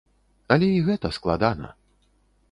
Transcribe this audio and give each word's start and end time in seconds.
Але 0.53 0.69
і 0.77 0.79
гэта 0.87 1.11
складана. 1.17 1.69